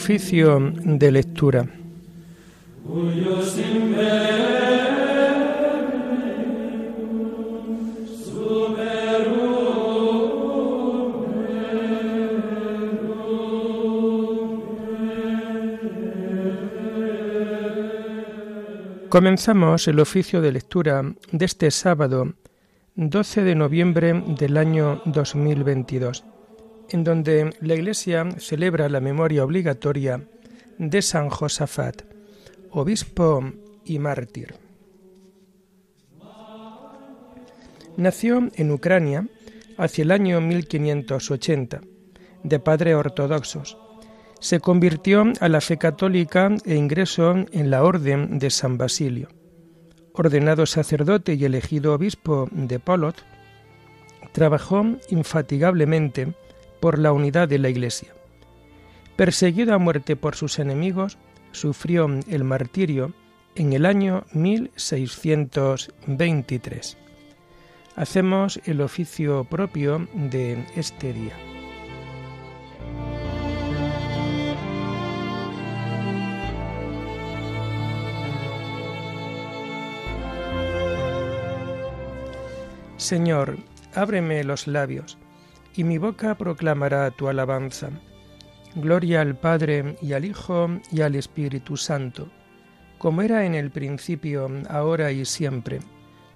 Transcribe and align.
Oficio 0.00 0.60
de 0.84 1.10
lectura. 1.10 1.68
Comenzamos 19.08 19.88
el 19.88 19.98
oficio 19.98 20.40
de 20.40 20.52
lectura 20.52 21.02
de 21.32 21.44
este 21.44 21.72
sábado 21.72 22.34
12 22.94 23.42
de 23.42 23.54
noviembre 23.56 24.22
del 24.38 24.58
año 24.58 25.02
2022, 25.06 26.24
en 26.90 27.04
donde 27.04 27.54
la 27.60 27.74
Iglesia 27.74 28.28
celebra 28.38 28.88
la 28.88 29.00
memoria 29.00 29.44
obligatoria 29.44 30.22
de 30.78 31.02
San 31.02 31.28
Josafat, 31.28 32.02
obispo 32.70 33.44
y 33.84 33.98
mártir. 33.98 34.54
Nació 37.96 38.48
en 38.54 38.70
Ucrania 38.70 39.26
hacia 39.76 40.02
el 40.02 40.12
año 40.12 40.40
1580, 40.40 41.80
de 42.44 42.58
padres 42.60 42.94
ortodoxos 42.94 43.76
se 44.40 44.60
convirtió 44.60 45.24
a 45.40 45.48
la 45.48 45.60
fe 45.60 45.78
católica 45.78 46.54
e 46.64 46.76
ingresó 46.76 47.32
en 47.52 47.70
la 47.70 47.82
Orden 47.82 48.38
de 48.38 48.50
San 48.50 48.78
Basilio. 48.78 49.28
Ordenado 50.12 50.66
sacerdote 50.66 51.34
y 51.34 51.44
elegido 51.44 51.94
obispo 51.94 52.48
de 52.52 52.78
Polot, 52.78 53.16
trabajó 54.32 54.84
infatigablemente 55.10 56.34
por 56.80 56.98
la 56.98 57.12
unidad 57.12 57.46
de 57.48 57.58
la 57.58 57.68
Iglesia. 57.68 58.14
Perseguido 59.16 59.74
a 59.74 59.78
muerte 59.78 60.16
por 60.16 60.34
sus 60.36 60.58
enemigos, 60.58 61.18
sufrió 61.52 62.08
el 62.28 62.44
martirio 62.44 63.12
en 63.54 63.72
el 63.72 63.86
año 63.86 64.24
1623. 64.32 66.98
Hacemos 67.96 68.60
el 68.64 68.80
oficio 68.80 69.44
propio 69.44 70.08
de 70.14 70.64
este 70.76 71.12
día. 71.12 71.36
Señor, 82.98 83.56
ábreme 83.94 84.44
los 84.44 84.66
labios, 84.66 85.16
y 85.74 85.84
mi 85.84 85.98
boca 85.98 86.36
proclamará 86.36 87.10
tu 87.10 87.28
alabanza. 87.28 87.90
Gloria 88.74 89.20
al 89.20 89.36
Padre 89.36 89.96
y 90.02 90.12
al 90.12 90.24
Hijo 90.24 90.68
y 90.90 91.00
al 91.00 91.14
Espíritu 91.14 91.76
Santo, 91.76 92.28
como 92.98 93.22
era 93.22 93.44
en 93.44 93.54
el 93.54 93.70
principio, 93.70 94.50
ahora 94.68 95.12
y 95.12 95.24
siempre, 95.24 95.80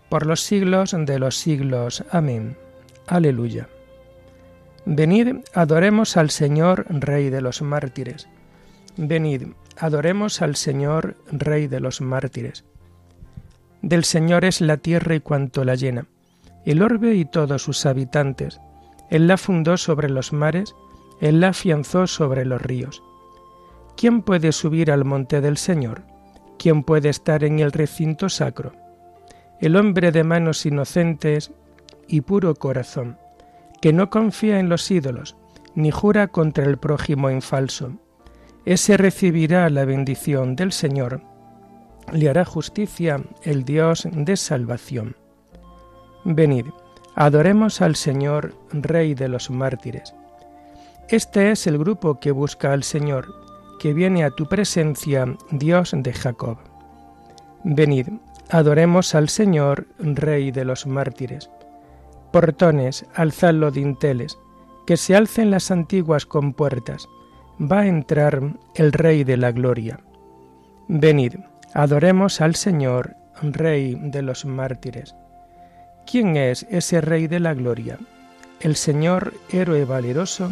por 0.08 0.27
los 0.27 0.41
siglos 0.41 0.94
de 0.97 1.19
los 1.19 1.36
siglos. 1.36 2.05
Amén. 2.11 2.56
Aleluya. 3.06 3.69
Venid, 4.84 5.36
adoremos 5.55 6.17
al 6.17 6.30
Señor, 6.30 6.86
Rey 6.89 7.30
de 7.30 7.41
los 7.41 7.62
mártires. 7.62 8.28
Venid, 8.96 9.48
adoremos 9.77 10.42
al 10.42 10.56
Señor, 10.56 11.17
Rey 11.30 11.67
de 11.67 11.80
los 11.80 12.00
mártires. 12.00 12.64
Del 13.80 14.05
Señor 14.05 14.45
es 14.45 14.61
la 14.61 14.77
tierra 14.77 15.14
y 15.14 15.20
cuanto 15.20 15.64
la 15.64 15.74
llena 15.74 16.07
el 16.64 16.83
orbe 16.83 17.14
y 17.14 17.24
todos 17.24 17.62
sus 17.62 17.86
habitantes. 17.86 18.61
Él 19.12 19.27
la 19.27 19.36
fundó 19.36 19.77
sobre 19.77 20.08
los 20.08 20.33
mares, 20.33 20.74
Él 21.20 21.40
la 21.40 21.48
afianzó 21.48 22.06
sobre 22.06 22.46
los 22.46 22.62
ríos. 22.62 23.02
¿Quién 23.95 24.23
puede 24.23 24.52
subir 24.52 24.90
al 24.90 25.05
monte 25.05 25.42
del 25.42 25.58
Señor? 25.58 26.00
¿Quién 26.58 26.83
puede 26.83 27.11
estar 27.11 27.45
en 27.45 27.58
el 27.58 27.72
recinto 27.72 28.30
sacro? 28.30 28.72
El 29.61 29.77
hombre 29.77 30.12
de 30.12 30.24
manos 30.24 30.64
inocentes 30.64 31.52
y 32.08 32.22
puro 32.22 32.55
corazón, 32.55 33.18
que 33.83 33.92
no 33.92 34.08
confía 34.08 34.58
en 34.58 34.70
los 34.70 34.90
ídolos, 34.90 35.36
ni 35.74 35.90
jura 35.90 36.28
contra 36.28 36.64
el 36.64 36.78
prójimo 36.78 37.28
en 37.28 37.42
falso. 37.42 37.92
Ese 38.64 38.96
recibirá 38.96 39.68
la 39.68 39.84
bendición 39.84 40.56
del 40.56 40.72
Señor, 40.72 41.20
le 42.14 42.30
hará 42.30 42.46
justicia 42.46 43.22
el 43.42 43.67
Dios 43.67 44.08
de 44.11 44.39
salvación. 44.39 45.17
Venid, 46.24 46.64
adoremos 47.14 47.80
al 47.83 47.96
Señor, 47.96 48.55
Rey 48.73 49.14
de 49.14 49.28
los 49.28 49.50
mártires. 49.50 50.14
Este 51.08 51.50
es 51.50 51.67
el 51.67 51.78
grupo 51.78 52.18
que 52.20 52.30
busca 52.30 52.73
al 52.73 52.83
Señor, 52.83 53.27
que 53.78 53.92
viene 53.92 54.24
a 54.24 54.30
tu 54.30 54.46
presencia, 54.46 55.27
Dios 55.51 55.92
de 55.95 56.12
Jacob. 56.12 56.58
Venid, 57.64 58.08
adoremos 58.51 59.14
al 59.14 59.28
Señor, 59.28 59.86
Rey 59.98 60.51
de 60.51 60.64
los 60.64 60.86
mártires. 60.86 61.51
Portones, 62.33 63.05
alzad 63.14 63.55
los 63.55 63.74
dinteles, 63.74 64.39
que 64.86 64.96
se 64.96 65.14
alcen 65.14 65.51
las 65.51 65.70
antiguas 65.70 66.24
compuertas, 66.24 67.08
va 67.61 67.80
a 67.80 67.86
entrar 67.86 68.40
el 68.74 68.92
Rey 68.92 69.22
de 69.24 69.36
la 69.36 69.52
gloria. 69.52 70.01
Venid, 70.89 71.34
adoremos 71.74 72.40
al 72.40 72.55
Señor, 72.55 73.17
Rey 73.42 73.96
de 74.01 74.22
los 74.22 74.45
mártires. 74.45 75.14
¿Quién 76.07 76.36
es 76.36 76.67
ese 76.70 77.01
Rey 77.01 77.27
de 77.27 77.40
la 77.40 77.55
Gloria? 77.55 77.98
El 78.61 78.77
Señor 78.77 79.35
héroe 79.51 79.85
valeroso, 79.85 80.51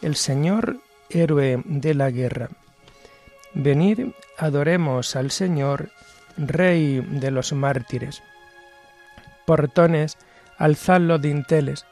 el 0.00 0.16
Señor 0.16 0.78
héroe 1.10 1.62
de 1.64 1.94
la 1.94 2.10
guerra. 2.10 2.48
Venid, 3.54 4.08
adoremos 4.38 5.14
al 5.16 5.30
Señor, 5.30 5.90
Rey 6.36 7.00
de 7.00 7.30
los 7.30 7.52
mártires. 7.52 8.22
Portones, 9.44 10.16
alzad 10.56 11.00
los 11.00 11.20
dinteles, 11.20 11.84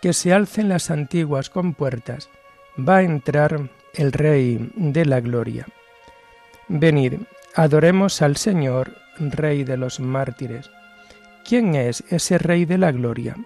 que 0.00 0.12
se 0.12 0.32
alcen 0.32 0.68
las 0.68 0.90
antiguas 0.90 1.50
compuertas, 1.50 2.30
va 2.78 2.98
a 2.98 3.02
entrar 3.02 3.68
el 3.94 4.12
Rey 4.12 4.70
de 4.74 5.04
la 5.04 5.20
gloria. 5.20 5.66
Venid, 6.68 7.20
adoremos 7.54 8.22
al 8.22 8.36
Señor, 8.36 8.96
Rey 9.18 9.64
de 9.64 9.76
los 9.76 10.00
mártires. 10.00 10.70
¿Quién 11.44 11.74
es 11.74 12.04
ese 12.08 12.38
Rey 12.38 12.64
de 12.64 12.78
la 12.78 12.92
Gloria? 12.92 13.36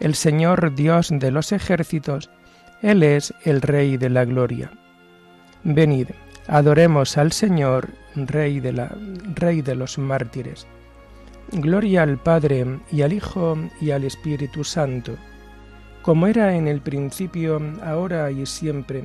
El 0.00 0.14
Señor 0.14 0.74
Dios 0.74 1.08
de 1.10 1.30
los 1.30 1.52
ejércitos, 1.52 2.30
Él 2.82 3.02
es 3.02 3.34
el 3.44 3.62
Rey 3.62 3.96
de 3.96 4.10
la 4.10 4.24
Gloria. 4.24 4.70
Venid, 5.64 6.08
adoremos 6.46 7.16
al 7.16 7.32
Señor, 7.32 7.88
Rey 8.14 8.60
de, 8.60 8.72
la, 8.72 8.94
Rey 9.34 9.62
de 9.62 9.74
los 9.74 9.98
mártires. 9.98 10.66
Gloria 11.52 12.02
al 12.02 12.18
Padre 12.18 12.80
y 12.92 13.02
al 13.02 13.12
Hijo 13.12 13.56
y 13.80 13.90
al 13.90 14.04
Espíritu 14.04 14.62
Santo, 14.62 15.16
como 16.02 16.26
era 16.26 16.54
en 16.54 16.68
el 16.68 16.80
principio, 16.80 17.60
ahora 17.82 18.30
y 18.30 18.44
siempre, 18.44 19.04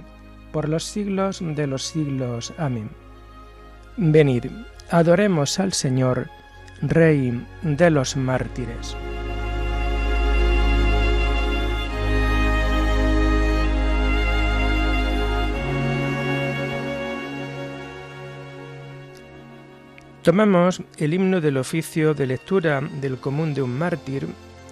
por 0.52 0.68
los 0.68 0.84
siglos 0.84 1.40
de 1.42 1.66
los 1.66 1.84
siglos. 1.84 2.54
Amén. 2.58 2.90
Venid, 3.98 4.46
adoremos 4.92 5.60
al 5.60 5.74
Señor, 5.74 6.30
Rey 6.86 7.42
de 7.62 7.90
los 7.90 8.18
mártires. 8.18 8.98
Tomamos 20.24 20.82
el 20.98 21.14
himno 21.14 21.40
del 21.40 21.56
oficio 21.56 22.14
de 22.14 22.28
lectura 22.28 22.82
del 23.00 23.18
común 23.18 23.54
de 23.54 23.62
un 23.62 23.78
mártir 23.78 24.28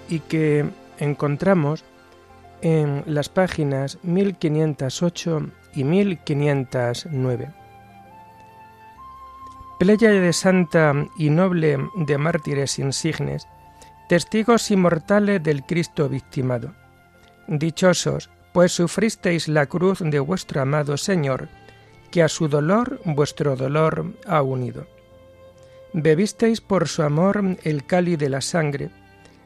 y 0.09 0.19
que 0.19 0.65
encontramos 0.97 1.85
en 2.61 3.03
las 3.05 3.29
páginas 3.29 3.97
1508 4.03 5.49
y 5.75 5.83
1509 5.85 7.60
de 9.85 10.31
santa 10.31 10.93
y 11.17 11.31
noble 11.31 11.75
de 11.95 12.17
mártires 12.19 12.77
insignes, 12.77 13.47
testigos 14.07 14.69
inmortales 14.69 15.41
del 15.41 15.63
Cristo 15.63 16.07
victimado. 16.07 16.75
Dichosos, 17.47 18.29
pues 18.53 18.73
sufristeis 18.73 19.47
la 19.47 19.65
cruz 19.65 19.99
de 20.03 20.19
vuestro 20.19 20.61
amado 20.61 20.97
Señor, 20.97 21.49
que 22.11 22.21
a 22.21 22.27
su 22.27 22.47
dolor 22.47 23.01
vuestro 23.05 23.55
dolor 23.55 24.13
ha 24.27 24.43
unido. 24.43 24.85
Bebisteis 25.93 26.61
por 26.61 26.87
su 26.87 27.01
amor 27.01 27.57
el 27.63 27.83
cáliz 27.83 28.19
de 28.19 28.29
la 28.29 28.41
sangre, 28.41 28.91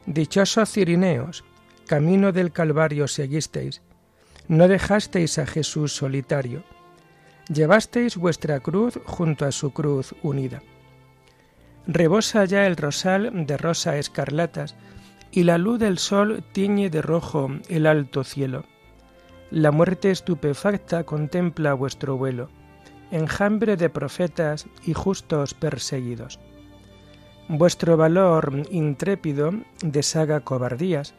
dichosos 0.04 0.70
cirineos, 0.70 1.44
camino 1.86 2.32
del 2.32 2.52
Calvario 2.52 3.08
seguisteis, 3.08 3.80
no 4.48 4.68
dejasteis 4.68 5.38
a 5.38 5.46
Jesús 5.46 5.96
solitario 5.96 6.62
llevasteis 7.48 8.16
vuestra 8.16 8.60
cruz 8.60 8.98
junto 9.04 9.44
a 9.44 9.52
su 9.52 9.72
cruz 9.72 10.14
unida. 10.22 10.62
Rebosa 11.86 12.44
ya 12.44 12.66
el 12.66 12.76
rosal 12.76 13.46
de 13.46 13.56
rosa 13.56 13.96
escarlatas, 13.96 14.74
y 15.30 15.44
la 15.44 15.58
luz 15.58 15.78
del 15.78 15.98
sol 15.98 16.42
tiñe 16.52 16.88
de 16.88 17.02
rojo 17.02 17.50
el 17.68 17.86
alto 17.86 18.24
cielo. 18.24 18.64
La 19.50 19.70
muerte 19.70 20.10
estupefacta 20.10 21.04
contempla 21.04 21.74
vuestro 21.74 22.16
vuelo, 22.16 22.48
enjambre 23.10 23.76
de 23.76 23.90
profetas 23.90 24.66
y 24.84 24.94
justos 24.94 25.54
perseguidos. 25.54 26.40
Vuestro 27.48 27.96
valor 27.96 28.64
intrépido 28.70 29.52
deshaga 29.82 30.40
cobardías, 30.40 31.14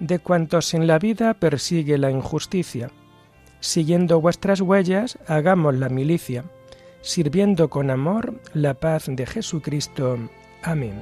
de 0.00 0.18
cuantos 0.18 0.74
en 0.74 0.88
la 0.88 0.98
vida 0.98 1.34
persigue 1.34 1.98
la 1.98 2.10
injusticia. 2.10 2.90
Siguiendo 3.62 4.20
vuestras 4.20 4.60
huellas, 4.60 5.20
hagamos 5.28 5.76
la 5.76 5.88
milicia, 5.88 6.44
sirviendo 7.00 7.70
con 7.70 7.90
amor 7.92 8.34
la 8.54 8.74
paz 8.74 9.04
de 9.06 9.24
Jesucristo. 9.24 10.18
Amén. 10.64 11.00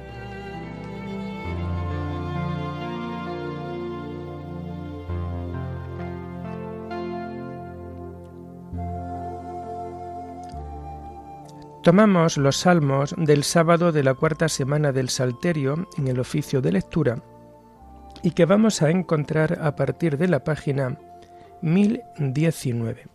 Tomamos 11.81 12.37
los 12.37 12.57
salmos 12.57 13.15
del 13.17 13.43
sábado 13.43 13.91
de 13.91 14.03
la 14.03 14.13
cuarta 14.13 14.47
semana 14.47 14.91
del 14.91 15.09
Salterio 15.09 15.87
en 15.97 16.07
el 16.07 16.19
oficio 16.19 16.61
de 16.61 16.73
lectura 16.73 17.23
y 18.21 18.31
que 18.31 18.45
vamos 18.45 18.83
a 18.83 18.91
encontrar 18.91 19.57
a 19.63 19.75
partir 19.75 20.19
de 20.19 20.27
la 20.27 20.43
página 20.43 20.99
1019. 21.61 23.07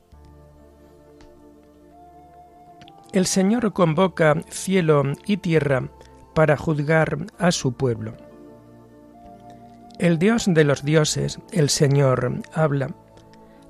El 3.12 3.26
Señor 3.26 3.72
convoca 3.72 4.36
cielo 4.48 5.02
y 5.26 5.38
tierra 5.38 5.88
para 6.34 6.56
juzgar 6.56 7.26
a 7.38 7.50
su 7.50 7.72
pueblo. 7.72 8.14
El 9.98 10.18
Dios 10.18 10.44
de 10.46 10.64
los 10.64 10.84
dioses, 10.84 11.38
el 11.52 11.70
Señor, 11.70 12.42
habla. 12.52 12.94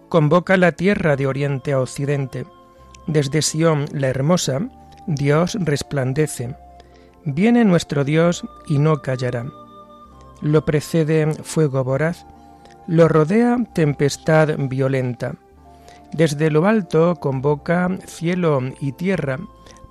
Convoca 0.09 0.57
la 0.57 0.73
tierra 0.73 1.15
de 1.15 1.29
oriente 1.29 1.73
a 1.73 1.81
occidente. 1.81 2.45
Desde 3.07 3.43
Sión 3.43 3.87
la 3.93 4.09
hermosa, 4.09 4.69
Dios 5.07 5.57
resplandece. 5.61 6.57
Viene 7.25 7.65
nuestro 7.65 8.05
Dios 8.05 8.45
y 8.67 8.79
no 8.79 9.03
callará. 9.03 9.47
Lo 10.41 10.65
precede 10.65 11.33
fuego 11.45 11.85
voraz, 11.85 12.27
lo 12.87 13.09
rodea 13.09 13.59
tempestad 13.73 14.57
violenta. 14.59 15.35
Desde 16.13 16.51
lo 16.51 16.67
alto 16.67 17.17
convoca 17.17 17.91
cielo 18.07 18.61
y 18.81 18.93
tierra 18.93 19.39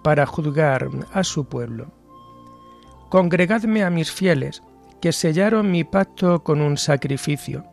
para 0.03 0.25
juzgar 0.25 0.87
a 1.11 1.23
su 1.23 1.45
pueblo. 1.45 1.91
Congregadme 3.09 3.83
a 3.83 3.89
mis 3.89 4.11
fieles, 4.11 4.61
que 5.01 5.11
sellaron 5.11 5.71
mi 5.71 5.83
pacto 5.83 6.43
con 6.43 6.61
un 6.61 6.77
sacrificio. 6.77 7.65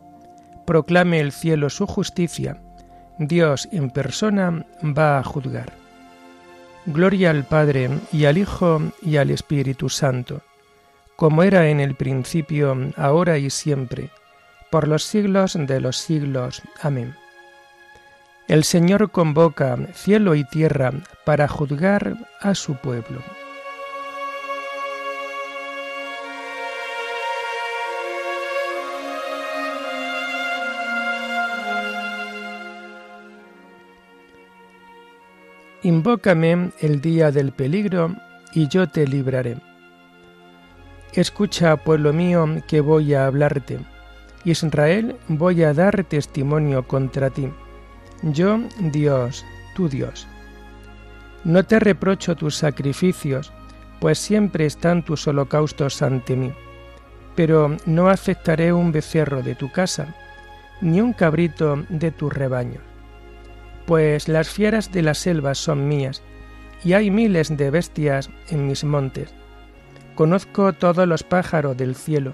Proclame 0.65 1.19
el 1.19 1.31
cielo 1.31 1.69
su 1.69 1.87
justicia. 1.87 2.61
Dios 3.17 3.67
en 3.71 3.89
persona 3.89 4.65
va 4.83 5.19
a 5.19 5.23
juzgar. 5.23 5.73
Gloria 6.85 7.29
al 7.29 7.45
Padre 7.45 7.89
y 8.11 8.25
al 8.25 8.37
Hijo 8.37 8.81
y 9.01 9.15
al 9.17 9.31
Espíritu 9.31 9.87
Santo, 9.87 10.41
como 11.15 11.43
era 11.43 11.69
en 11.69 11.79
el 11.79 11.95
principio, 11.95 12.75
ahora 12.97 13.37
y 13.37 13.49
siempre, 13.49 14.09
por 14.73 14.87
los 14.87 15.03
siglos 15.03 15.55
de 15.55 15.79
los 15.79 15.97
siglos. 15.97 16.63
Amén. 16.81 17.13
El 18.47 18.63
Señor 18.63 19.11
convoca 19.11 19.77
cielo 19.93 20.33
y 20.33 20.45
tierra 20.45 20.91
para 21.25 21.47
juzgar 21.47 22.17
a 22.41 22.55
su 22.55 22.73
pueblo. 22.77 23.21
Invócame 35.83 36.71
el 36.79 36.99
día 36.99 37.29
del 37.29 37.51
peligro 37.51 38.15
y 38.53 38.67
yo 38.69 38.89
te 38.89 39.05
libraré. 39.05 39.57
Escucha, 41.13 41.77
pueblo 41.77 42.11
mío, 42.11 42.47
que 42.67 42.81
voy 42.81 43.13
a 43.13 43.27
hablarte. 43.27 43.92
Israel, 44.45 45.15
voy 45.27 45.63
a 45.63 45.73
dar 45.73 46.03
testimonio 46.03 46.87
contra 46.87 47.29
ti. 47.29 47.49
Yo, 48.21 48.59
Dios, 48.79 49.45
tu 49.75 49.89
Dios. 49.89 50.27
No 51.43 51.63
te 51.63 51.79
reprocho 51.79 52.35
tus 52.35 52.55
sacrificios, 52.55 53.51
pues 53.99 54.19
siempre 54.19 54.65
están 54.65 55.03
tus 55.03 55.27
holocaustos 55.27 56.01
ante 56.01 56.35
mí. 56.35 56.53
Pero 57.35 57.77
no 57.85 58.09
aceptaré 58.09 58.71
un 58.71 58.91
becerro 58.91 59.41
de 59.41 59.55
tu 59.55 59.71
casa, 59.71 60.15
ni 60.81 61.01
un 61.01 61.13
cabrito 61.13 61.83
de 61.89 62.11
tu 62.11 62.29
rebaño 62.29 62.79
pues 63.85 64.27
las 64.27 64.49
fieras 64.49 64.91
de 64.91 65.01
la 65.01 65.13
selva 65.13 65.55
son 65.55 65.87
mías, 65.87 66.21
y 66.83 66.93
hay 66.93 67.11
miles 67.11 67.55
de 67.55 67.69
bestias 67.69 68.29
en 68.49 68.67
mis 68.67 68.83
montes. 68.83 69.33
Conozco 70.15 70.73
todos 70.73 71.07
los 71.07 71.23
pájaros 71.23 71.75
del 71.77 71.95
cielo, 71.95 72.33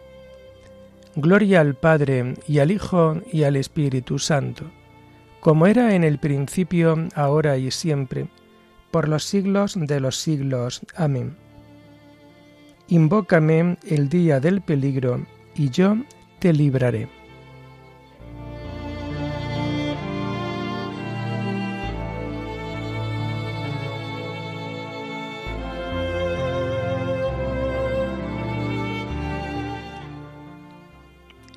Gloria 1.15 1.59
al 1.59 1.75
Padre 1.75 2.35
y 2.47 2.59
al 2.59 2.71
Hijo 2.71 3.21
y 3.31 3.43
al 3.43 3.57
Espíritu 3.57 4.17
Santo, 4.17 4.71
como 5.41 5.67
era 5.67 5.93
en 5.93 6.03
el 6.03 6.19
principio, 6.19 6.95
ahora 7.15 7.57
y 7.57 7.69
siempre, 7.71 8.27
por 8.91 9.09
los 9.09 9.25
siglos 9.25 9.75
de 9.77 9.99
los 9.99 10.17
siglos. 10.17 10.81
Amén. 10.95 11.35
Invócame 12.87 13.77
el 13.87 14.07
día 14.07 14.39
del 14.39 14.61
peligro, 14.61 15.25
y 15.55 15.69
yo 15.69 15.97
te 16.39 16.53
libraré. 16.53 17.09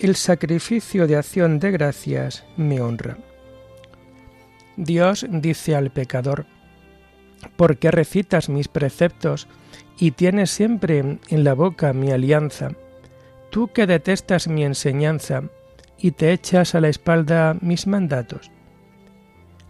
El 0.04 0.16
sacrificio 0.16 1.06
de 1.06 1.16
acción 1.16 1.58
de 1.58 1.70
gracias 1.70 2.44
me 2.58 2.82
honra. 2.82 3.16
Dios 4.76 5.24
dice 5.30 5.74
al 5.74 5.90
pecador, 5.90 6.44
¿por 7.56 7.78
qué 7.78 7.90
recitas 7.90 8.50
mis 8.50 8.68
preceptos 8.68 9.48
y 9.98 10.10
tienes 10.10 10.50
siempre 10.50 10.98
en 10.98 11.44
la 11.44 11.54
boca 11.54 11.94
mi 11.94 12.10
alianza? 12.10 12.72
Tú 13.48 13.68
que 13.68 13.86
detestas 13.86 14.46
mi 14.46 14.62
enseñanza 14.62 15.44
y 15.96 16.10
te 16.10 16.32
echas 16.32 16.74
a 16.74 16.82
la 16.82 16.88
espalda 16.88 17.56
mis 17.62 17.86
mandatos. 17.86 18.50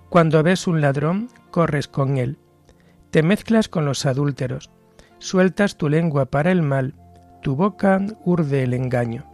Cuando 0.09 0.43
ves 0.43 0.67
un 0.67 0.81
ladrón, 0.81 1.29
corres 1.53 1.87
con 1.87 2.19
él, 2.19 2.38
te 3.12 3.23
mezclas 3.23 3.69
con 3.69 3.85
los 3.85 4.05
adúlteros, 4.05 4.73
sueltas 5.19 5.76
tu 5.76 5.88
lengua 5.88 6.25
para 6.25 6.50
el 6.50 6.62
mal, 6.62 6.95
tu 7.41 7.55
boca 7.55 8.05
urde 8.25 8.64
el 8.64 8.75
engaño. 8.75 9.34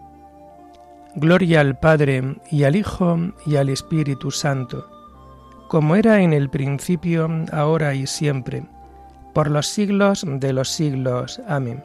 Gloria 1.15 1.59
al 1.59 1.77
Padre 1.77 2.37
y 2.49 2.63
al 2.63 2.75
Hijo 2.75 3.17
y 3.45 3.57
al 3.57 3.69
Espíritu 3.69 4.31
Santo, 4.31 4.87
como 5.67 5.95
era 5.95 6.21
en 6.21 6.31
el 6.31 6.49
principio, 6.49 7.29
ahora 7.51 7.93
y 7.93 8.07
siempre, 8.07 8.63
por 9.33 9.51
los 9.51 9.67
siglos 9.67 10.25
de 10.25 10.53
los 10.53 10.69
siglos. 10.69 11.41
Amén. 11.47 11.83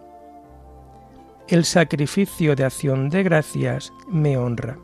El 1.48 1.64
sacrificio 1.64 2.54
de 2.54 2.64
acción 2.64 3.08
de 3.08 3.22
gracias 3.24 3.92
me 4.08 4.36
honra. 4.36 4.78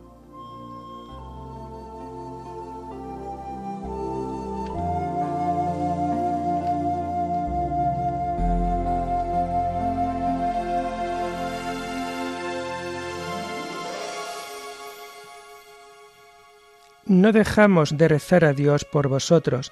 No 17.22 17.32
dejamos 17.32 17.96
de 17.96 18.08
rezar 18.08 18.44
a 18.44 18.52
Dios 18.52 18.84
por 18.84 19.06
vosotros 19.06 19.70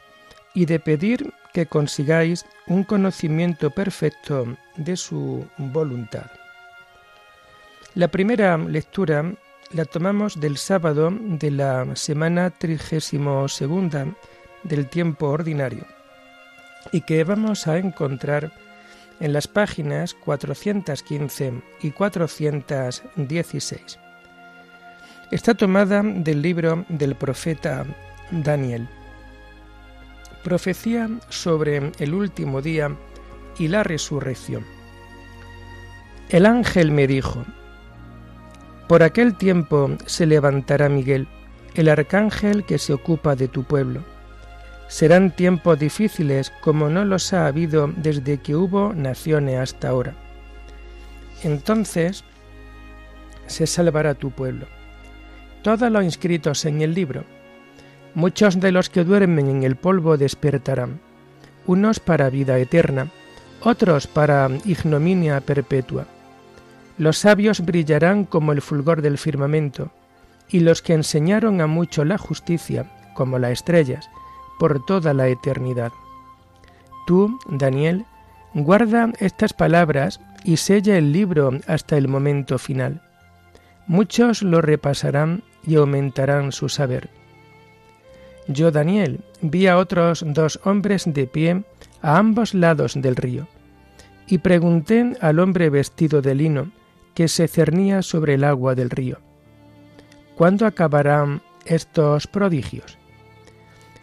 y 0.55 0.67
de 0.67 0.79
pedir 0.79 1.35
que 1.53 1.67
consigáis 1.67 2.47
un 2.69 2.85
conocimiento 2.85 3.71
perfecto 3.71 4.57
de 4.77 4.97
su 4.97 5.45
voluntad. 5.59 6.31
La 7.97 8.07
primera 8.07 8.57
lectura 8.57 9.35
la 9.73 9.85
tomamos 9.85 10.39
del 10.39 10.59
sábado 10.59 11.13
de 11.13 11.51
la 11.51 11.97
semana 11.97 12.51
trigésimo 12.51 13.49
segunda 13.49 14.07
del 14.63 14.87
tiempo 14.87 15.27
ordinario 15.27 15.89
y 16.93 17.01
que 17.01 17.25
vamos 17.25 17.67
a 17.67 17.79
encontrar 17.79 18.53
en 19.19 19.33
las 19.33 19.49
páginas 19.49 20.15
415 20.15 21.63
y 21.83 21.91
416. 21.91 23.99
Está 25.31 25.55
tomada 25.55 26.03
del 26.03 26.43
libro 26.43 26.85
del 26.89 27.15
profeta 27.15 27.87
Daniel. 28.33 28.89
Profecía 30.43 31.09
sobre 31.29 31.93
el 32.01 32.15
último 32.15 32.61
día 32.61 32.97
y 33.57 33.69
la 33.69 33.85
resurrección. 33.85 34.67
El 36.31 36.47
ángel 36.47 36.91
me 36.91 37.07
dijo, 37.07 37.45
por 38.89 39.05
aquel 39.05 39.37
tiempo 39.37 39.97
se 40.05 40.27
levantará 40.27 40.89
Miguel, 40.89 41.29
el 41.77 41.89
arcángel 41.89 42.65
que 42.65 42.79
se 42.79 42.93
ocupa 42.93 43.37
de 43.37 43.47
tu 43.47 43.63
pueblo. 43.63 44.03
Serán 44.89 45.31
tiempos 45.31 45.79
difíciles 45.79 46.53
como 46.61 46.89
no 46.89 47.05
los 47.05 47.33
ha 47.33 47.47
habido 47.47 47.87
desde 47.87 48.39
que 48.39 48.57
hubo 48.57 48.93
naciones 48.95 49.61
hasta 49.61 49.91
ahora. 49.91 50.17
Entonces 51.45 52.25
se 53.47 53.69
salvará 53.69 54.15
tu 54.15 54.33
pueblo. 54.33 54.67
Todos 55.63 55.91
los 55.91 56.05
inscritos 56.05 56.65
en 56.65 56.81
el 56.83 56.95
libro, 56.95 57.25
muchos 58.15 58.61
de 58.61 58.73
los 58.73 58.89
que 58.91 59.05
duermen 59.05 59.49
en 59.49 59.63
el 59.63 59.77
polvo 59.77 60.17
despertarán, 60.17 61.01
unos 61.67 62.01
para 62.01 62.31
vida 62.31 62.59
eterna, 62.59 63.09
otros 63.63 64.07
para 64.07 64.49
ignominia 64.65 65.41
perpetua 65.41 66.07
los 67.01 67.17
sabios 67.17 67.65
brillarán 67.65 68.27
como 68.27 68.53
el 68.53 68.61
fulgor 68.61 69.01
del 69.01 69.17
firmamento, 69.17 69.91
y 70.51 70.61
los 70.61 70.83
que 70.83 70.93
enseñaron 70.93 71.63
a 71.63 71.67
mucho 71.67 72.05
la 72.05 72.19
justicia, 72.19 72.85
como 73.15 73.39
las 73.39 73.53
estrellas, 73.53 74.11
por 74.59 74.85
toda 74.85 75.15
la 75.15 75.27
eternidad. 75.29 75.93
Tú, 77.07 77.39
Daniel, 77.49 78.05
guarda 78.53 79.11
estas 79.19 79.55
palabras 79.55 80.21
y 80.45 80.59
sella 80.59 80.99
el 80.99 81.11
libro 81.11 81.53
hasta 81.67 81.97
el 81.97 82.07
momento 82.07 82.59
final. 82.59 83.01
Muchos 83.87 84.43
lo 84.43 84.61
repasarán 84.61 85.43
y 85.67 85.77
aumentarán 85.77 86.53
su 86.53 86.69
saber. 86.69 87.11
Yo, 88.49 88.71
Daniel, 88.71 89.21
vi 89.43 89.67
a 89.67 89.79
otros 89.79 90.25
dos 90.27 90.59
hombres 90.65 91.05
de 91.07 91.27
pie 91.27 91.63
a 92.03 92.19
ambos 92.19 92.55
lados 92.55 92.95
del 92.97 93.17
río, 93.17 93.47
y 94.27 94.39
pregunté 94.39 95.17
al 95.21 95.39
hombre 95.39 95.71
vestido 95.71 96.23
de 96.23 96.35
lino, 96.35 96.73
que 97.15 97.29
se 97.29 97.49
cernía 97.49 98.03
sobre 98.03 98.35
el 98.35 98.45
agua 98.45 98.75
del 98.75 98.91
río. 98.91 99.19
¿Cuándo 100.37 100.67
acabarán 100.67 101.43
estos 101.67 102.27
prodigios? 102.27 102.97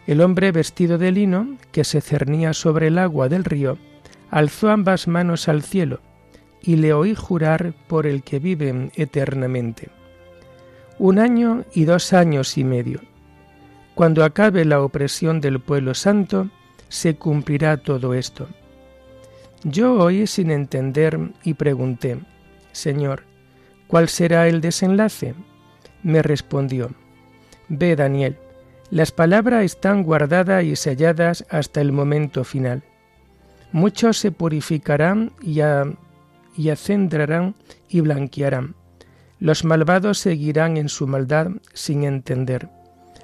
El 0.06 0.20
hombre 0.20 0.52
vestido 0.52 0.98
de 0.98 1.12
lino, 1.12 1.56
que 1.72 1.84
se 1.84 2.00
cernía 2.00 2.54
sobre 2.54 2.86
el 2.86 2.98
agua 2.98 3.28
del 3.28 3.44
río, 3.44 3.76
alzó 4.30 4.70
ambas 4.70 5.08
manos 5.08 5.48
al 5.48 5.62
cielo, 5.62 6.00
y 6.62 6.76
le 6.76 6.92
oí 6.92 7.14
jurar 7.14 7.74
por 7.86 8.06
el 8.06 8.22
que 8.22 8.38
vive 8.38 8.90
eternamente. 8.94 9.90
Un 10.98 11.20
año 11.20 11.64
y 11.72 11.84
dos 11.84 12.12
años 12.12 12.58
y 12.58 12.64
medio. 12.64 13.00
Cuando 13.94 14.24
acabe 14.24 14.64
la 14.64 14.82
opresión 14.82 15.40
del 15.40 15.60
pueblo 15.60 15.94
santo, 15.94 16.50
se 16.88 17.14
cumplirá 17.14 17.76
todo 17.76 18.14
esto. 18.14 18.48
Yo 19.62 19.94
oí 19.94 20.26
sin 20.26 20.50
entender 20.50 21.18
y 21.44 21.54
pregunté, 21.54 22.18
Señor, 22.72 23.24
¿cuál 23.86 24.08
será 24.08 24.48
el 24.48 24.60
desenlace? 24.60 25.34
Me 26.02 26.22
respondió, 26.22 26.90
Ve, 27.68 27.94
Daniel, 27.96 28.36
las 28.90 29.12
palabras 29.12 29.64
están 29.64 30.02
guardadas 30.02 30.64
y 30.64 30.74
selladas 30.74 31.44
hasta 31.50 31.80
el 31.80 31.92
momento 31.92 32.42
final. 32.42 32.82
Muchos 33.72 34.16
se 34.16 34.32
purificarán 34.32 35.32
y, 35.42 35.60
y 36.56 36.70
acendrarán 36.70 37.54
y 37.88 38.00
blanquearán. 38.00 38.74
Los 39.40 39.64
malvados 39.64 40.18
seguirán 40.18 40.76
en 40.76 40.88
su 40.88 41.06
maldad 41.06 41.48
sin 41.72 42.04
entender. 42.04 42.68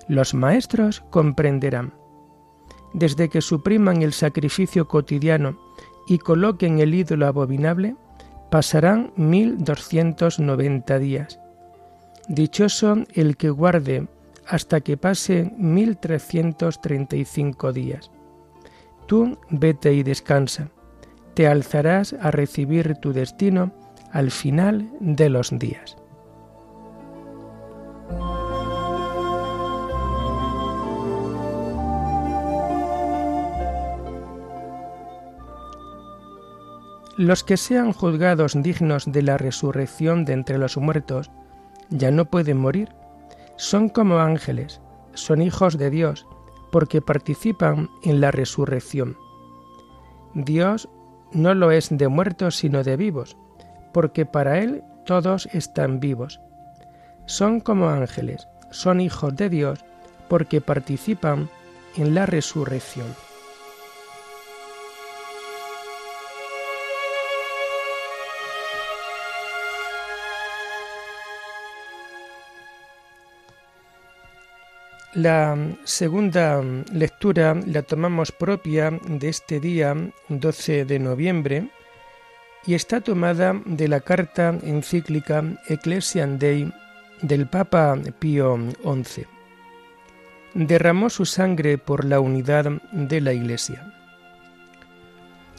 Los 0.09 0.35
maestros 0.35 1.03
comprenderán. 1.11 1.95
Desde 2.93 3.29
que 3.29 3.41
supriman 3.41 4.03
el 4.03 4.13
sacrificio 4.13 4.87
cotidiano 4.87 5.59
y 6.07 6.19
coloquen 6.19 6.79
el 6.79 6.95
ídolo 6.95 7.27
abominable, 7.27 7.97
pasarán 8.51 9.13
mil 9.17 9.65
doscientos 9.65 10.39
noventa 10.39 10.99
días. 10.99 11.41
Dichoso 12.29 12.99
el 13.13 13.37
que 13.37 13.51
guarde 13.51 14.07
hasta 14.47 14.81
que 14.81 14.97
pase 14.97 15.53
mil 15.57 15.97
trescientos 15.97 16.81
treinta 16.81 17.17
y 17.17 17.25
cinco 17.25 17.73
días. 17.73 18.11
Tú 19.07 19.39
vete 19.51 19.93
y 19.95 20.03
descansa, 20.03 20.69
te 21.35 21.49
alzarás 21.49 22.15
a 22.21 22.31
recibir 22.31 22.95
tu 22.97 23.13
destino 23.13 23.73
al 24.13 24.31
final 24.31 24.89
de 25.01 25.29
los 25.31 25.59
días. 25.59 25.97
Los 37.17 37.45
que 37.45 37.57
sean 37.57 37.93
juzgados 37.93 38.61
dignos 38.61 39.11
de 39.11 39.23
la 39.23 39.39
resurrección 39.39 40.25
de 40.25 40.33
entre 40.33 40.59
los 40.59 40.77
muertos 40.77 41.31
ya 41.89 42.11
no 42.11 42.25
pueden 42.25 42.59
morir. 42.59 42.89
Son 43.57 43.89
como 43.89 44.19
ángeles, 44.19 44.81
son 45.15 45.41
hijos 45.41 45.79
de 45.79 45.91
Dios, 45.91 46.27
porque 46.73 47.01
participan 47.01 47.89
en 48.03 48.21
la 48.21 48.33
resurrección. 48.33 49.17
Dios 50.35 50.89
no 51.33 51.55
lo 51.55 51.71
es 51.71 51.89
de 51.91 52.09
muertos 52.09 52.57
sino 52.57 52.83
de 52.83 52.97
vivos, 52.97 53.37
porque 53.93 54.27
para 54.27 54.59
Él 54.59 54.83
todos 55.07 55.47
están 55.53 56.01
vivos. 56.01 56.41
Son 57.27 57.61
como 57.61 57.91
ángeles, 57.91 58.49
son 58.71 59.01
hijos 59.01 59.37
de 59.37 59.49
Dios, 59.49 59.85
porque 60.29 60.61
participan 60.61 61.49
en 61.97 62.15
la 62.17 62.27
resurrección. 62.27 63.07
La 75.15 75.57
segunda 75.85 76.61
lectura 76.93 77.55
la 77.67 77.83
tomamos 77.83 78.33
propia 78.33 78.91
de 78.91 79.29
este 79.29 79.61
día 79.61 79.95
12 80.29 80.87
de 80.87 80.99
noviembre 80.99 81.71
y 82.67 82.75
está 82.75 83.01
tomada 83.01 83.55
de 83.65 83.87
la 83.87 84.01
carta 84.01 84.59
encíclica 84.65 85.45
Ecclesiam 85.69 86.37
Dei 86.37 86.69
del 87.23 87.47
Papa 87.47 87.97
Pío 88.19 88.59
XI. 88.83 89.25
Derramó 90.55 91.09
su 91.09 91.27
sangre 91.27 91.79
por 91.79 92.05
la 92.05 92.19
unidad 92.19 92.83
de 92.91 93.21
la 93.21 93.33
Iglesia. 93.33 93.95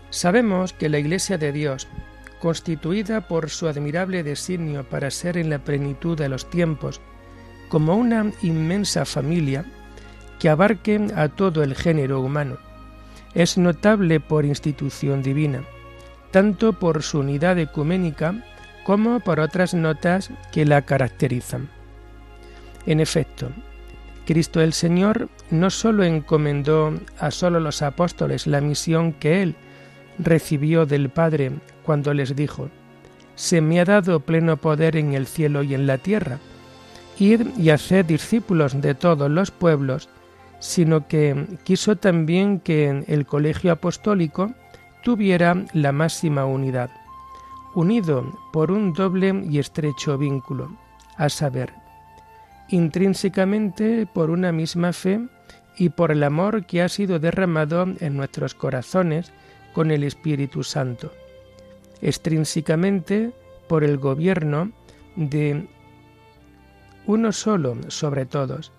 Sabemos 0.10 0.74
que 0.74 0.90
la 0.90 1.00
Iglesia 1.00 1.38
de 1.38 1.54
Dios, 1.54 1.88
constituida 2.42 3.30
por 3.30 3.50
su 3.50 3.70
admirable 3.70 4.22
designio 4.22 4.84
para 4.90 5.10
ser 5.12 5.38
en 5.38 5.50
la 5.50 5.60
plenitud 5.60 6.18
de 6.18 6.28
los 6.28 6.50
tiempos, 6.50 7.00
como 7.70 7.96
una 7.96 8.32
inmensa 8.42 9.06
familia 9.06 9.66
que 10.40 10.50
abarque 10.50 11.08
a 11.16 11.30
todo 11.30 11.64
el 11.64 11.76
género 11.76 12.22
humano. 12.22 12.58
Es 13.34 13.58
notable 13.58 14.20
por 14.20 14.46
institución 14.46 15.22
divina, 15.22 15.64
tanto 16.32 16.74
por 16.74 17.04
su 17.04 17.20
unidad 17.20 17.58
ecuménica 17.60 18.44
como 18.84 19.20
por 19.20 19.40
otras 19.40 19.74
notas 19.74 20.30
que 20.52 20.66
la 20.66 20.84
caracterizan. 20.84 21.70
En 22.86 23.00
efecto, 23.00 23.50
Cristo 24.26 24.62
el 24.62 24.74
Señor 24.74 25.30
no 25.50 25.70
sólo 25.70 26.04
encomendó 26.04 26.94
a 27.20 27.32
solo 27.32 27.60
los 27.60 27.82
apóstoles 27.82 28.48
la 28.48 28.62
misión 28.62 29.14
que 29.14 29.42
Él 29.42 29.56
recibió 30.20 30.86
del 30.86 31.10
Padre 31.10 31.52
cuando 31.84 32.14
les 32.14 32.36
dijo, 32.36 32.70
Se 33.36 33.62
me 33.62 33.80
ha 33.80 33.86
dado 33.86 34.20
pleno 34.20 34.58
poder 34.58 34.98
en 34.98 35.14
el 35.14 35.28
cielo 35.28 35.64
y 35.64 35.74
en 35.74 35.88
la 35.88 35.98
tierra, 35.98 36.40
Id 37.18 37.58
y 37.58 37.70
hacer 37.70 38.06
discípulos 38.06 38.82
de 38.82 38.94
todos 38.94 39.30
los 39.30 39.52
pueblos, 39.52 40.10
sino 40.60 41.08
que 41.08 41.48
quiso 41.64 41.96
también 41.96 42.60
que 42.60 43.04
el 43.08 43.26
colegio 43.26 43.72
apostólico 43.72 44.54
tuviera 45.04 45.66
la 45.74 45.92
máxima 45.92 46.46
unidad, 46.46 46.90
unido 47.76 48.26
por 48.52 48.72
un 48.72 48.94
doble 48.94 49.44
y 49.50 49.60
estrecho 49.60 50.18
vínculo, 50.18 50.76
a 51.18 51.30
saber, 51.30 51.74
intrínsecamente 52.70 54.08
por 54.08 54.30
una 54.30 54.52
misma 54.52 54.92
fe 54.94 55.22
y 55.78 55.90
por 55.90 56.12
el 56.12 56.24
amor 56.24 56.66
que 56.66 56.82
ha 56.82 56.90
sido 56.90 57.20
derramado 57.20 57.86
en 58.00 58.18
nuestros 58.18 58.56
corazones 58.56 59.32
con 59.74 59.92
el 59.92 60.04
Espíritu 60.04 60.64
Santo, 60.64 61.12
extrínsecamente 62.02 63.32
por 63.68 63.84
el 63.84 63.98
gobierno 63.98 64.72
de 65.16 65.68
uno 67.08 67.32
solo 67.32 67.78
sobre 67.88 68.26
todos, 68.26 68.72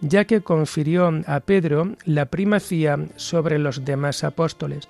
ya 0.00 0.24
que 0.24 0.40
confirió 0.40 1.10
a 1.26 1.40
Pedro 1.40 1.96
la 2.04 2.26
primacía 2.26 2.98
sobre 3.16 3.58
los 3.58 3.84
demás 3.84 4.24
apóstoles, 4.24 4.88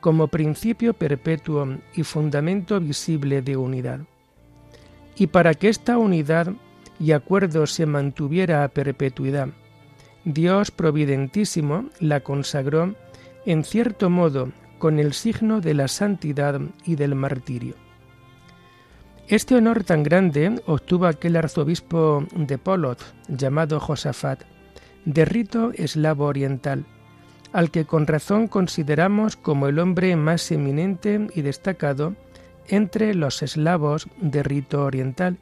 como 0.00 0.28
principio 0.28 0.94
perpetuo 0.94 1.78
y 1.94 2.02
fundamento 2.02 2.80
visible 2.80 3.42
de 3.42 3.56
unidad. 3.56 4.00
Y 5.16 5.28
para 5.28 5.54
que 5.54 5.68
esta 5.68 5.98
unidad 5.98 6.52
y 6.98 7.12
acuerdo 7.12 7.66
se 7.66 7.86
mantuviera 7.86 8.64
a 8.64 8.68
perpetuidad, 8.68 9.48
Dios 10.24 10.70
providentísimo 10.70 11.86
la 12.00 12.20
consagró 12.20 12.94
en 13.44 13.64
cierto 13.64 14.08
modo 14.08 14.52
con 14.78 14.98
el 14.98 15.12
signo 15.12 15.60
de 15.60 15.74
la 15.74 15.88
santidad 15.88 16.60
y 16.84 16.96
del 16.96 17.14
martirio. 17.14 17.74
Este 19.28 19.54
honor 19.54 19.84
tan 19.84 20.02
grande 20.02 20.60
obtuvo 20.66 21.06
aquel 21.06 21.36
arzobispo 21.36 22.26
de 22.34 22.58
Polot, 22.58 22.98
llamado 23.28 23.80
Josafat, 23.80 24.42
de 25.04 25.24
rito 25.24 25.72
eslavo 25.74 26.26
oriental, 26.26 26.84
al 27.52 27.70
que 27.70 27.84
con 27.84 28.06
razón 28.06 28.48
consideramos 28.48 29.36
como 29.36 29.68
el 29.68 29.78
hombre 29.78 30.16
más 30.16 30.50
eminente 30.50 31.28
y 31.34 31.42
destacado 31.42 32.14
entre 32.68 33.14
los 33.14 33.42
eslavos 33.42 34.08
de 34.20 34.42
rito 34.42 34.84
oriental, 34.84 35.38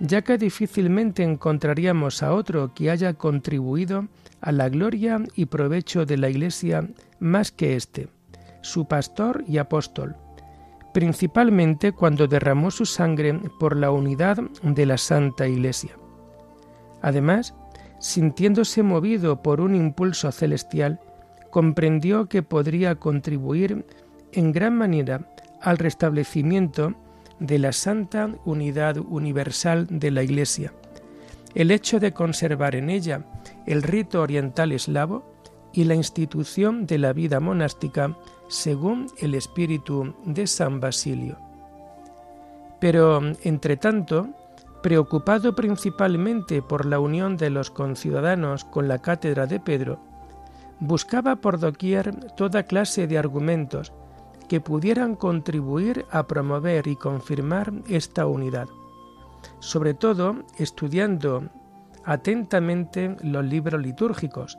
ya 0.00 0.22
que 0.22 0.36
difícilmente 0.36 1.22
encontraríamos 1.22 2.22
a 2.22 2.34
otro 2.34 2.74
que 2.74 2.90
haya 2.90 3.14
contribuido 3.14 4.08
a 4.40 4.52
la 4.52 4.68
gloria 4.68 5.22
y 5.34 5.46
provecho 5.46 6.04
de 6.04 6.16
la 6.18 6.28
Iglesia 6.28 6.88
más 7.20 7.52
que 7.52 7.76
éste, 7.76 8.08
su 8.60 8.86
pastor 8.86 9.44
y 9.46 9.58
apóstol, 9.58 10.16
principalmente 10.94 11.90
cuando 11.90 12.28
derramó 12.28 12.70
su 12.70 12.86
sangre 12.86 13.34
por 13.58 13.76
la 13.76 13.90
unidad 13.90 14.38
de 14.62 14.86
la 14.86 14.96
Santa 14.96 15.48
Iglesia. 15.48 15.98
Además, 17.02 17.52
sintiéndose 17.98 18.84
movido 18.84 19.42
por 19.42 19.60
un 19.60 19.74
impulso 19.74 20.30
celestial, 20.30 21.00
comprendió 21.50 22.26
que 22.26 22.44
podría 22.44 22.94
contribuir 22.94 23.84
en 24.32 24.52
gran 24.52 24.78
manera 24.78 25.28
al 25.60 25.78
restablecimiento 25.78 26.94
de 27.40 27.58
la 27.58 27.72
santa 27.72 28.30
unidad 28.44 28.96
universal 28.98 29.88
de 29.90 30.12
la 30.12 30.22
Iglesia. 30.22 30.72
El 31.56 31.72
hecho 31.72 31.98
de 31.98 32.12
conservar 32.12 32.76
en 32.76 32.88
ella 32.88 33.24
el 33.66 33.82
rito 33.82 34.22
oriental 34.22 34.70
eslavo 34.70 35.33
y 35.74 35.84
la 35.84 35.94
institución 35.94 36.86
de 36.86 36.98
la 36.98 37.12
vida 37.12 37.40
monástica 37.40 38.16
según 38.48 39.08
el 39.18 39.34
espíritu 39.34 40.14
de 40.24 40.46
San 40.46 40.80
Basilio. 40.80 41.36
Pero, 42.80 43.20
entre 43.42 43.76
tanto, 43.76 44.28
preocupado 44.82 45.54
principalmente 45.54 46.62
por 46.62 46.86
la 46.86 47.00
unión 47.00 47.36
de 47.36 47.50
los 47.50 47.70
conciudadanos 47.70 48.64
con 48.64 48.86
la 48.86 49.00
cátedra 49.00 49.46
de 49.46 49.58
Pedro, 49.58 49.98
buscaba 50.78 51.36
por 51.36 51.58
doquier 51.58 52.14
toda 52.36 52.64
clase 52.64 53.06
de 53.06 53.18
argumentos 53.18 53.92
que 54.48 54.60
pudieran 54.60 55.16
contribuir 55.16 56.04
a 56.10 56.26
promover 56.26 56.86
y 56.86 56.96
confirmar 56.96 57.72
esta 57.88 58.26
unidad, 58.26 58.68
sobre 59.58 59.94
todo 59.94 60.36
estudiando 60.58 61.48
atentamente 62.04 63.16
los 63.22 63.44
libros 63.44 63.80
litúrgicos, 63.80 64.58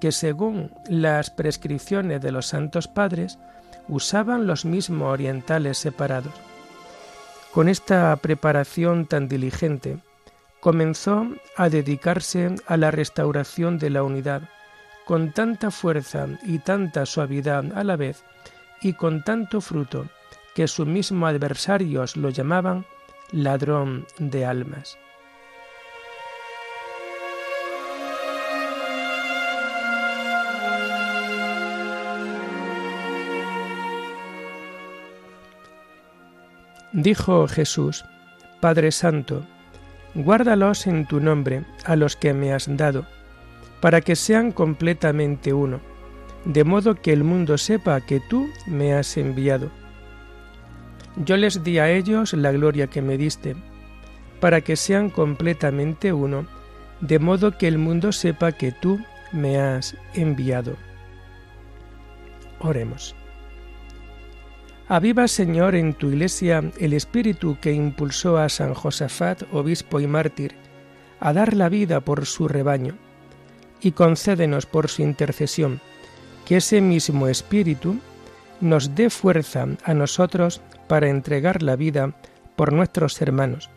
que 0.00 0.12
según 0.12 0.70
las 0.88 1.30
prescripciones 1.30 2.20
de 2.20 2.32
los 2.32 2.46
santos 2.46 2.88
padres 2.88 3.38
usaban 3.88 4.46
los 4.46 4.64
mismos 4.64 5.12
orientales 5.12 5.78
separados. 5.78 6.32
Con 7.52 7.68
esta 7.68 8.14
preparación 8.16 9.06
tan 9.06 9.28
diligente, 9.28 9.98
comenzó 10.60 11.26
a 11.56 11.68
dedicarse 11.68 12.54
a 12.66 12.76
la 12.76 12.90
restauración 12.90 13.78
de 13.78 13.90
la 13.90 14.02
unidad, 14.02 14.42
con 15.06 15.32
tanta 15.32 15.70
fuerza 15.70 16.26
y 16.42 16.58
tanta 16.58 17.06
suavidad 17.06 17.64
a 17.76 17.84
la 17.84 17.96
vez, 17.96 18.24
y 18.82 18.94
con 18.94 19.22
tanto 19.22 19.60
fruto, 19.60 20.06
que 20.54 20.68
sus 20.68 20.86
mismos 20.86 21.30
adversarios 21.30 22.16
lo 22.16 22.30
llamaban 22.30 22.84
ladrón 23.30 24.06
de 24.18 24.44
almas. 24.44 24.98
Dijo 36.96 37.46
Jesús, 37.46 38.06
Padre 38.58 38.90
Santo, 38.90 39.44
guárdalos 40.14 40.86
en 40.86 41.04
tu 41.06 41.20
nombre 41.20 41.62
a 41.84 41.94
los 41.94 42.16
que 42.16 42.32
me 42.32 42.54
has 42.54 42.74
dado, 42.74 43.04
para 43.82 44.00
que 44.00 44.16
sean 44.16 44.50
completamente 44.50 45.52
uno, 45.52 45.80
de 46.46 46.64
modo 46.64 46.94
que 46.94 47.12
el 47.12 47.22
mundo 47.22 47.58
sepa 47.58 48.00
que 48.00 48.18
tú 48.18 48.48
me 48.66 48.94
has 48.94 49.18
enviado. 49.18 49.70
Yo 51.16 51.36
les 51.36 51.62
di 51.62 51.78
a 51.78 51.90
ellos 51.90 52.32
la 52.32 52.50
gloria 52.50 52.86
que 52.86 53.02
me 53.02 53.18
diste, 53.18 53.56
para 54.40 54.62
que 54.62 54.74
sean 54.74 55.10
completamente 55.10 56.14
uno, 56.14 56.46
de 57.02 57.18
modo 57.18 57.58
que 57.58 57.68
el 57.68 57.76
mundo 57.76 58.10
sepa 58.10 58.52
que 58.52 58.72
tú 58.72 58.98
me 59.32 59.58
has 59.58 59.94
enviado. 60.14 60.76
Oremos. 62.58 63.14
Aviva, 64.88 65.26
Señor, 65.26 65.74
en 65.74 65.94
tu 65.94 66.10
iglesia 66.10 66.62
el 66.78 66.92
espíritu 66.92 67.58
que 67.60 67.72
impulsó 67.72 68.38
a 68.38 68.48
San 68.48 68.72
Josafat, 68.72 69.42
obispo 69.52 69.98
y 69.98 70.06
mártir, 70.06 70.54
a 71.18 71.32
dar 71.32 71.54
la 71.54 71.68
vida 71.68 72.00
por 72.00 72.24
su 72.24 72.46
rebaño, 72.46 72.94
y 73.80 73.92
concédenos 73.92 74.64
por 74.66 74.88
su 74.88 75.02
intercesión 75.02 75.80
que 76.44 76.58
ese 76.58 76.80
mismo 76.80 77.26
espíritu 77.26 77.96
nos 78.60 78.94
dé 78.94 79.10
fuerza 79.10 79.66
a 79.84 79.92
nosotros 79.92 80.60
para 80.86 81.08
entregar 81.08 81.62
la 81.62 81.74
vida 81.74 82.14
por 82.54 82.72
nuestros 82.72 83.20
hermanos, 83.20 83.68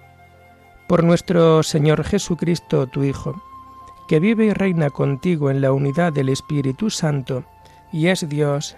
por 0.87 1.03
nuestro 1.03 1.63
Señor 1.63 2.03
Jesucristo, 2.03 2.85
tu 2.85 3.03
Hijo, 3.03 3.41
que 4.07 4.19
vive 4.19 4.45
y 4.45 4.53
reina 4.53 4.91
contigo 4.91 5.49
en 5.49 5.61
la 5.61 5.71
unidad 5.71 6.13
del 6.13 6.29
Espíritu 6.29 6.91
Santo, 6.91 7.45
y 7.91 8.07
es 8.07 8.29
Dios 8.29 8.77